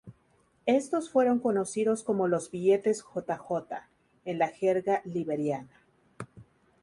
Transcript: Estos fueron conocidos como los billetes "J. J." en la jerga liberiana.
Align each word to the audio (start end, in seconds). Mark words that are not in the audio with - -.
Estos 0.65 1.11
fueron 1.11 1.37
conocidos 1.37 2.01
como 2.01 2.27
los 2.27 2.49
billetes 2.49 3.03
"J. 3.03 3.37
J." 3.37 3.87
en 4.25 4.39
la 4.39 4.47
jerga 4.47 5.03
liberiana. 5.05 5.79